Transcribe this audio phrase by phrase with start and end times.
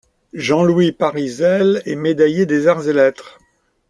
[0.33, 3.37] Jean-Louis Pariselle est médaillé des Arts et Lettres.